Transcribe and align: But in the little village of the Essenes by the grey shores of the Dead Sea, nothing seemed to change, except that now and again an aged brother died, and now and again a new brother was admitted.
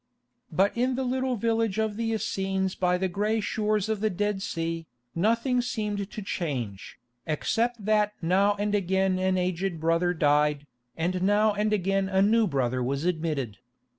But 0.51 0.75
in 0.75 0.95
the 0.95 1.03
little 1.03 1.35
village 1.35 1.77
of 1.77 1.95
the 1.95 2.11
Essenes 2.13 2.73
by 2.73 2.97
the 2.97 3.07
grey 3.07 3.39
shores 3.39 3.87
of 3.87 3.99
the 3.99 4.09
Dead 4.09 4.41
Sea, 4.41 4.87
nothing 5.13 5.61
seemed 5.61 6.09
to 6.11 6.21
change, 6.23 6.97
except 7.27 7.85
that 7.85 8.13
now 8.19 8.55
and 8.55 8.73
again 8.73 9.19
an 9.19 9.37
aged 9.37 9.79
brother 9.79 10.15
died, 10.15 10.65
and 10.97 11.21
now 11.21 11.53
and 11.53 11.71
again 11.71 12.09
a 12.09 12.19
new 12.23 12.47
brother 12.47 12.81
was 12.81 13.05
admitted. 13.05 13.59